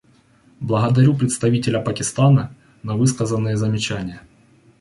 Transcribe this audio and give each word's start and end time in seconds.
Благодарю 0.59 1.15
представителя 1.15 1.79
Пакистана 1.79 2.55
на 2.81 2.95
высказанные 2.95 3.55
замечания. 3.55 4.19